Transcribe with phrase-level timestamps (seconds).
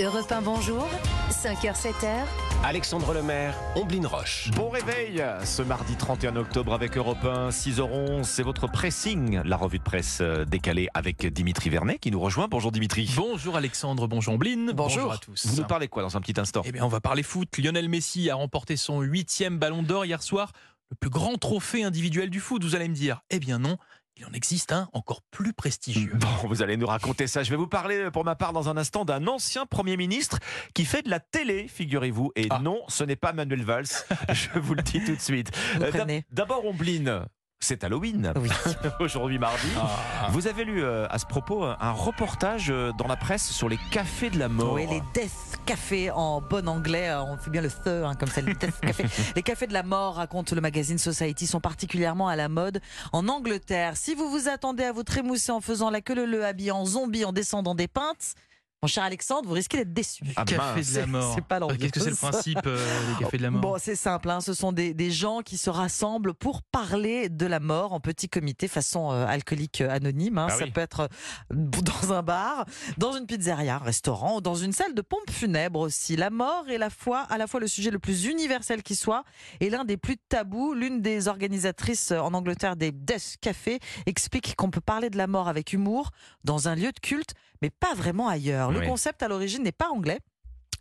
[0.00, 0.86] Europe 1, bonjour.
[1.28, 2.24] 5h, 7h.
[2.62, 4.48] Alexandre Lemaire, Omblin Roche.
[4.54, 8.22] Bon réveil ce mardi 31 octobre avec Europe 1, 6h11.
[8.22, 12.46] C'est votre pressing, la revue de presse euh, décalée avec Dimitri Vernet qui nous rejoint.
[12.46, 13.10] Bonjour Dimitri.
[13.16, 14.72] Bonjour Alexandre, bonjour Omblin.
[14.72, 15.12] Bonjour.
[15.12, 15.48] à tous.
[15.48, 16.62] Vous nous parlez quoi dans un petit instant?
[16.64, 17.58] Eh bien, on va parler foot.
[17.58, 20.52] Lionel Messi a remporté son huitième ballon d'or hier soir.
[20.90, 23.22] Le plus grand trophée individuel du foot, vous allez me dire.
[23.30, 23.78] Eh bien non,
[24.18, 26.12] il en existe un encore plus prestigieux.
[26.14, 27.42] Bon, vous allez nous raconter ça.
[27.42, 30.38] Je vais vous parler pour ma part dans un instant d'un ancien Premier ministre
[30.74, 32.32] qui fait de la télé, figurez-vous.
[32.34, 32.58] Et Ah.
[32.58, 33.86] non, ce n'est pas Manuel Valls.
[34.32, 35.50] Je vous le dis tout de suite.
[35.80, 36.20] Euh.
[36.32, 37.26] D'abord, Ombline.
[37.60, 38.32] C'est Halloween.
[38.36, 38.48] Oui.
[39.00, 39.66] Aujourd'hui mardi.
[39.76, 40.28] Ah.
[40.30, 43.78] Vous avez lu euh, à ce propos un reportage euh, dans la presse sur les
[43.90, 44.74] cafés de la mort.
[44.74, 48.28] Oui, les Death Café en bon anglais, euh, on fait bien le the, hein, comme
[48.28, 49.04] ça, les Death Café.
[49.34, 52.80] les cafés de la mort, raconte le magazine Society, sont particulièrement à la mode
[53.12, 53.96] en Angleterre.
[53.96, 56.86] Si vous vous attendez à vous trémousser en faisant la queue le le habillé en
[56.86, 58.34] zombie, en descendant des pintes,
[58.82, 60.22] mon cher Alexandre, vous risquez d'être déçu.
[60.36, 61.32] Ah, Café de la mort.
[61.34, 61.58] c'est pas.
[61.58, 62.78] Qu'est-ce que c'est le principe euh,
[63.18, 65.58] des cafés de la mort Bon, c'est simple, hein, ce sont des, des gens qui
[65.58, 70.38] se rassemblent pour parler de la mort en petit comité façon euh, alcoolique euh, anonyme.
[70.38, 70.46] hein.
[70.48, 70.70] Ah Ça oui.
[70.70, 71.08] peut être
[71.52, 72.66] euh, dans un bar,
[72.98, 76.14] dans une pizzeria, un restaurant ou dans une salle de pompe funèbre aussi.
[76.14, 79.24] La mort est la fois, à la fois le sujet le plus universel qui soit
[79.58, 80.72] et l'un des plus tabous.
[80.74, 85.48] L'une des organisatrices en Angleterre des Death Café explique qu'on peut parler de la mort
[85.48, 86.10] avec humour
[86.44, 88.70] dans un lieu de culte, mais pas vraiment ailleurs.
[88.70, 88.86] Le Oui.
[88.86, 90.20] concept à l'origine n'est pas anglais.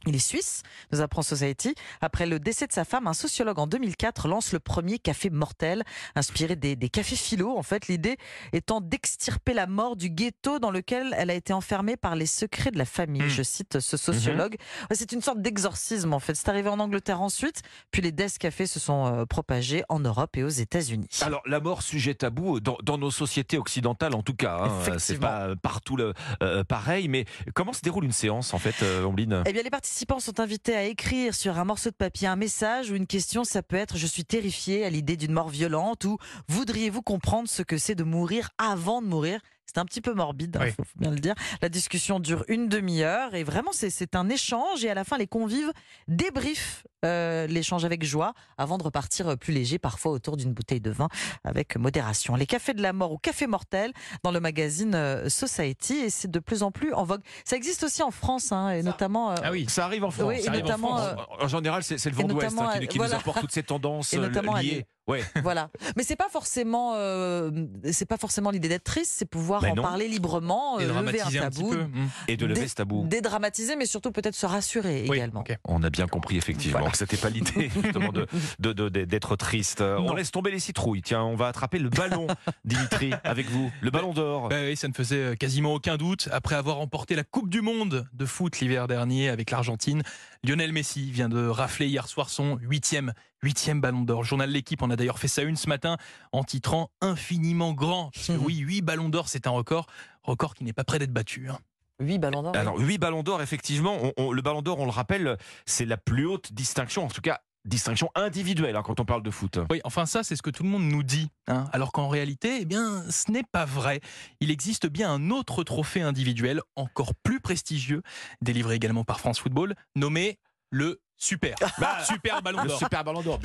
[0.06, 1.74] Il est suisse, nous apprend Society.
[2.00, 5.84] Après le décès de sa femme, un sociologue en 2004 lance le premier café mortel,
[6.16, 7.58] inspiré des, des cafés philo.
[7.58, 8.18] En fait, l'idée
[8.54, 12.72] étant d'extirper la mort du ghetto dans lequel elle a été enfermée par les secrets
[12.72, 13.24] de la famille.
[13.24, 13.30] Mm.
[13.30, 14.56] Je cite ce sociologue.
[14.90, 16.36] Ouais, C'est une sorte d'exorcisme, en fait.
[16.36, 20.38] C'est arrivé en Angleterre ensuite, puis les desk cafés se sont euh, propagés en Europe
[20.38, 21.08] et aux États-Unis.
[21.22, 24.60] Alors, la mort, sujet tabou dans, dans nos sociétés occidentales, en tout cas.
[24.64, 24.98] hein.
[25.00, 27.08] C'est pas euh, partout le, euh, pareil.
[27.10, 30.42] Mais comment se déroule une séance, en fait, euh, Ombline Eh bien, les participants sont
[30.42, 33.46] invités à écrire sur un morceau de papier un message ou une question.
[33.46, 36.18] Ça peut être Je suis terrifié à l'idée d'une mort violente ou
[36.50, 39.40] Voudriez-vous comprendre ce que c'est de mourir avant de mourir?
[39.66, 40.72] C'est un petit peu morbide, il Oui.
[40.76, 41.36] faut bien le dire.
[41.62, 45.26] La discussion dure une demi-heure et vraiment c'est un échange et à la fin les
[45.28, 45.72] convives
[46.10, 50.82] débriefent euh, l'échange avec joie avant de repartir euh, plus léger, parfois autour d'une bouteille
[50.82, 51.08] de vin
[51.44, 52.36] avec modération.
[52.36, 53.92] Les cafés de la mort ou cafés mortels
[54.24, 57.22] dans le magazine euh, Society et c'est de plus en plus en vogue.
[57.46, 59.66] Ça existe aussi en France hein, et notamment euh, Ah oui.
[59.70, 60.26] Ça arrive en France.
[60.28, 61.02] Oui, et ça arrive en France.
[61.40, 63.14] En général, c'est c'est le et vent d'Ouest notamment, hein, qui, qui voilà.
[63.16, 64.86] nous apporte toutes ces tendances Et notamment à liées.
[65.08, 65.24] Ouais.
[65.42, 65.70] Voilà.
[65.96, 67.50] Mais c'est pas forcément, euh,
[67.94, 70.94] c'est pas forcément l'idée d'être triste, c'est pouvoir Mais en parler librement, euh, lever un
[70.94, 71.84] dramatiser un petit tabou, peu.
[71.84, 72.10] Hmm.
[72.28, 73.06] Et de lever Dé- ce tabou.
[73.08, 75.46] dédramatiser, mais surtout peut-être se rassurer Oui, également.
[75.66, 76.87] On a bien compris effectivement Voilà.
[76.92, 78.28] Que c'était pas l'idée justement de
[78.60, 79.82] de- de- de- d'être triste.
[79.82, 80.14] Euh, On Non.
[80.16, 81.02] laisse tomber les citrouilles.
[81.02, 82.28] Tiens, on va attraper le ballon,
[82.66, 83.72] Dimitri, avec vous.
[83.82, 84.50] Le ballon d'or.
[84.50, 86.30] Bah oui, ça ne faisait euh, quasiment aucun doute.
[86.32, 90.04] Après avoir remporté la Coupe du Monde de foot l'hiver dernier avec l'Argentine,
[90.44, 94.24] Lionel Messi vient de rafler hier soir son huitième, huitième ballon d'or.
[94.24, 95.98] Journal L'équipe en a d'ailleurs fait sa une ce matin
[96.32, 98.12] en titrant Infiniment grand.
[98.14, 99.88] Parce que oui, huit ballons d'or, c'est un record.
[100.24, 101.50] Record qui n'est pas prêt d'être battu.
[101.50, 101.58] hein.
[102.00, 102.56] Oui, ballon d'or.
[102.56, 103.98] Alors, huit ballons d'or, effectivement.
[104.02, 107.22] On- on- le ballon d'or, on le rappelle, c'est la plus haute distinction, en tout
[107.22, 109.60] cas, distinction individuelle hein, quand on parle de foot.
[109.70, 111.30] Oui, enfin ça, c'est ce que tout le monde nous dit.
[111.48, 111.66] hein.
[111.74, 114.00] Alors qu'en réalité, eh bien, ce n'est pas vrai.
[114.40, 118.04] Il existe bien un autre trophée individuel, encore plus prestigieux,
[118.42, 121.56] délivré également par France Football, nommé le Super.
[122.08, 122.78] super Ballon d'Or.
[122.78, 123.40] super ballon d'or,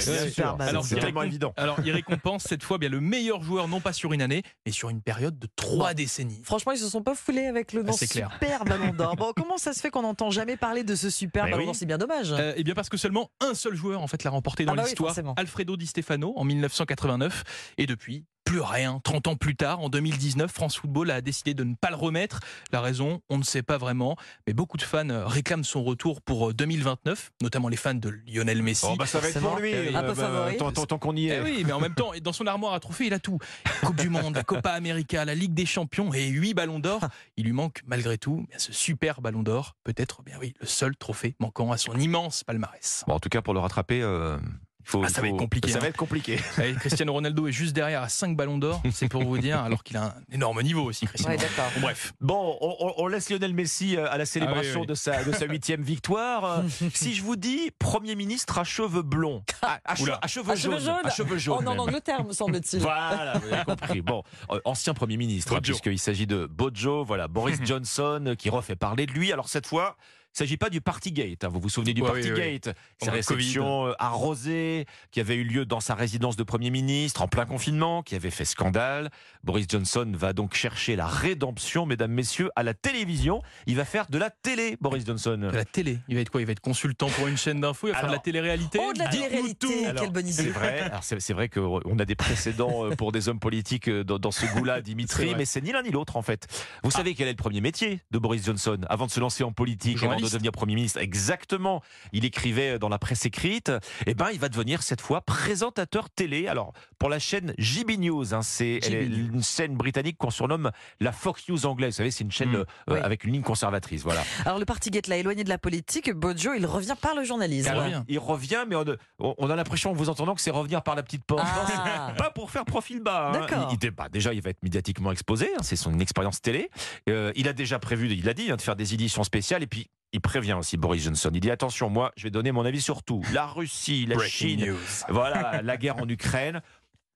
[0.60, 1.55] Alors, c'est il tellement évident.
[1.56, 4.72] Alors, il récompense cette fois bien le meilleur joueur, non pas sur une année, mais
[4.72, 6.43] sur une période de trois décennies.
[6.44, 8.31] Franchement, ils se sont pas foulés avec le nom Ah, c'est clair.
[8.32, 9.16] super ballon d'or.
[9.16, 11.66] Bon, comment ça se fait qu'on n'entend jamais parler de ce super Mais ballon oui.
[11.66, 11.77] d'or?
[11.77, 12.32] C'est bien dommage.
[12.32, 14.77] Euh, eh bien parce que seulement un seul joueur en fait l'a remporté dans Ah
[14.77, 15.15] bah l'histoire.
[15.37, 17.43] Alfredo Di Stefano en 1989
[17.78, 19.01] et depuis plus rien.
[19.05, 22.41] 30 ans plus tard, en 2019, France Football a décidé de ne pas le remettre.
[22.73, 24.17] La raison, on ne sait pas vraiment,
[24.47, 28.09] mais beaucoup de fans euh, réclament son retour pour euh, 2029, notamment les fans de
[28.27, 28.87] Lionel Messi.
[28.89, 29.73] Oh, bah, ça va être pour lui.
[29.95, 30.57] Un peu favori.
[30.57, 31.41] tant, tant- tant qu'on y Eh est.
[31.43, 33.39] oui, mais en même temps, dans son armoire à trophées, il a tout.
[33.85, 37.01] Coupe du Monde, la Copa América, la Ligue des Champions et huit ballons d'or.
[37.37, 41.35] Il lui manque malgré tout ce super ballon d'or, peut-être bien oui, le seul trophée
[41.38, 43.05] manquant à son immense palmarès.
[43.06, 44.38] Bon, en tout cas, pour le rattraper, euh,
[44.84, 45.02] faut.
[45.05, 45.81] Ah, ça va être compliqué, Ça hein.
[45.82, 46.38] va être compliqué.
[46.58, 49.82] Allez, Cristiano Ronaldo est juste derrière à 5 ballons d'or, c'est pour vous dire, alors
[49.84, 51.37] qu'il a un énorme niveau aussi, Cristiano.
[51.37, 51.70] Ouais, d'accord.
[51.76, 52.12] Bon, bref.
[52.20, 52.58] Bon,
[52.99, 54.87] on, laisse Lionel Messi euh, à la célébration Ah oui, oui.
[54.87, 56.44] de sa de sa huitième victoire.
[56.44, 56.62] Euh,
[56.94, 60.19] si je vous dis Premier ministre à cheveux blonds, à, à che- Oula.
[60.23, 61.64] à cheveux À cheveux jaunes, à cheveux jaunes.
[61.64, 61.78] Est en.
[61.78, 62.81] Angleterre, me semble-t-il.
[62.81, 64.00] Voilà, vous avez compris.
[64.02, 68.76] Bon, euh, ancien Premier ministre, hein, puisqu'il s'agit de Bojo, voilà, Boris Johnson, qui refait
[68.76, 69.32] parler de lui.
[69.32, 69.96] Alors cette fois,
[70.32, 71.44] Il ne s'agit pas du Partygate.
[71.44, 71.49] hein.
[71.52, 75.34] Vous vous souvenez du Ouais, oui, Partygate Ces Pendant le réceptions euh, arrosées qui avaient
[75.34, 79.11] eu lieu dans sa résidence de Premier ministre en plein confinement, qui avait fait scandale.
[79.44, 83.43] Boris Johnson va donc chercher la rédemption, mesdames, messieurs, à la télévision.
[83.67, 85.37] Il va faire de la télé, Boris Johnson.
[85.37, 85.99] De la télé?
[86.08, 86.40] Il va être quoi?
[86.40, 88.78] Il va être consultant pour une chaîne d'infos, il va faire de la télé-réalité?
[88.82, 89.94] Oh, de la télé-réalité, tout.
[90.00, 90.50] quelle bonne C'est idée.
[90.52, 94.19] vrai, c'est c'est vrai qu'on a des précédents euh, pour des hommes politiques euh, dans,
[94.19, 95.35] dans ce goût-là, Dimitri, vrai.
[95.37, 96.46] mais c'est ni l'un ni l'autre en fait.
[96.82, 99.52] Vous savez quel est le premier métier de Boris Johnson avant de se lancer en
[99.52, 101.83] politique, avant de devenir Premier ministre Exactement.
[102.13, 103.71] Il écrivait dans la presse écrite.
[104.07, 106.47] Eh ben, il va devenir cette fois présentateur télé.
[106.49, 110.71] Alors, pour la chaîne JB News, hein, c'est une chaîne britannique qu'on surnomme
[111.01, 111.95] la Fox News anglaise.
[111.95, 112.57] Vous savez, c'est une chaîne Mm.
[112.57, 112.99] euh, Oui.
[113.03, 114.03] avec une ligne conservatrice.
[114.03, 114.23] Voilà.
[114.45, 116.11] Alors le Partygate l'a éloigné de la politique.
[116.13, 117.71] Bojo, il revient par le journalisme.
[117.73, 118.03] Il revient.
[118.09, 118.77] Il revient, mais
[119.19, 121.43] on, a l'impression, en vous entendant, que c'est revenir par la petite porte.
[121.45, 122.13] Ah.
[122.19, 123.29] Pas pour faire profil bas.
[123.29, 123.33] hein.
[123.33, 123.69] D'accord.
[123.73, 125.51] Il, il- bah, déjà, il va être médiatiquement exposé.
[125.57, 126.71] hein, c'est son expérience télé.
[127.09, 129.63] Euh, il a déjà prévu, il a dit, hein, de faire des éditions spéciales.
[129.63, 131.31] Et puis, il prévient aussi Boris Johnson.
[131.35, 133.23] Il dit attention, moi, je vais donner mon avis sur tout.
[133.32, 134.76] La Russie, la Breaking Chine, news.
[135.09, 136.61] voilà, la guerre en Ukraine.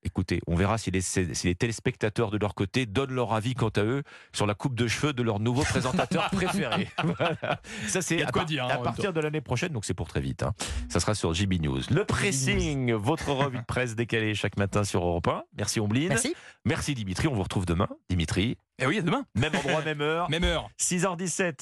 [0.02, 3.70] Écoutez, on verra si les, si les téléspectateurs de leur côté donnent leur avis quant
[3.70, 6.88] à eux sur la coupe de cheveux de leur nouveau présentateur préféré.
[7.02, 7.60] Voilà.
[7.88, 9.40] Ça, c'est Il y a de à, quoi par- dire, hein, à partir de l'année
[9.40, 10.44] prochaine, donc c'est pour très vite.
[10.44, 10.52] hein.
[10.88, 11.80] Ça sera sur JB News.
[11.90, 15.42] Le pressing, votre revue de presse décalée chaque matin sur Europe 1.
[15.58, 16.10] Merci Ombline.
[16.10, 16.36] Merci.
[16.64, 17.26] Merci Dimitri.
[17.26, 17.88] On vous retrouve demain.
[18.08, 19.24] Dimitri, Eh oui, à demain.
[19.34, 20.30] même endroit, même heure.
[20.30, 20.68] Même heure.
[20.80, 21.54] 6h17.